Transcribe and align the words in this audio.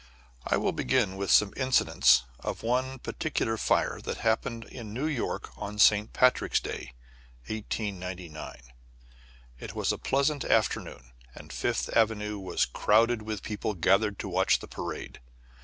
I 0.47 0.57
will 0.57 0.71
begin 0.71 1.15
with 1.15 1.29
some 1.29 1.53
incidents 1.55 2.23
of 2.39 2.63
one 2.63 2.97
particular 2.97 3.55
fire 3.55 4.01
that 4.01 4.17
happened 4.17 4.63
in 4.65 4.95
New 4.95 5.05
York 5.05 5.51
on 5.55 5.77
St. 5.77 6.11
Patrick's 6.11 6.59
Day, 6.59 6.93
1899. 7.45 8.59
It 9.59 9.75
was 9.75 9.91
a 9.91 9.99
pleasant 9.99 10.43
afternoon, 10.43 11.11
and 11.35 11.53
Fifth 11.53 11.87
Avenue 11.95 12.39
was 12.39 12.65
crowded 12.65 13.21
with 13.21 13.43
people 13.43 13.75
gathered 13.75 14.17
to 14.17 14.27
watch 14.27 14.57
the 14.57 14.67
parade. 14.67 15.19